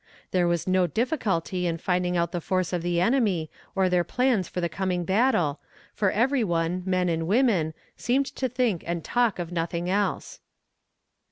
There 0.31 0.47
was 0.47 0.65
no 0.65 0.87
difficulty 0.87 1.67
in 1.67 1.77
finding 1.77 2.17
out 2.17 2.31
the 2.31 2.41
force 2.41 2.73
of 2.73 2.81
the 2.81 2.99
enemy 2.99 3.51
or 3.75 3.87
their 3.87 4.03
plans 4.03 4.47
for 4.47 4.59
the 4.59 4.67
coming 4.67 5.05
battle, 5.05 5.59
for 5.93 6.09
every 6.09 6.43
one, 6.43 6.81
men 6.87 7.07
and 7.07 7.27
women, 7.27 7.75
seemed 7.97 8.25
to 8.25 8.49
think 8.49 8.83
and 8.87 9.03
talk 9.03 9.37
of 9.37 9.51
nothing 9.51 9.91
else. 9.91 10.39